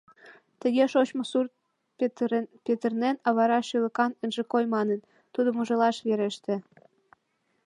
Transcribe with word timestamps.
Тыге 0.61 0.83
шочмо 0.91 1.23
сурт 1.31 1.51
петырнен, 2.69 3.15
а 3.27 3.29
вара 3.37 3.59
шӱлыкан 3.67 4.11
ынже 4.23 4.43
кой 4.51 4.63
манын, 4.75 4.99
тудым 5.33 5.55
ужалаш 5.61 5.97
вереште. 6.07 6.55